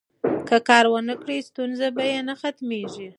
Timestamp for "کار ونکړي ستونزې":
0.67-1.87